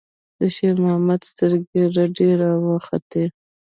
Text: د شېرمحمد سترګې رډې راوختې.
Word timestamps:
د 0.39 0.41
شېرمحمد 0.55 1.21
سترګې 1.31 1.81
رډې 1.95 2.29
راوختې. 2.41 3.23